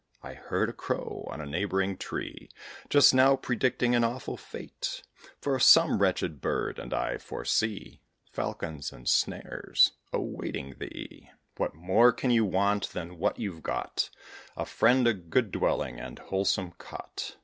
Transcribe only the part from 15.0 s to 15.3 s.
a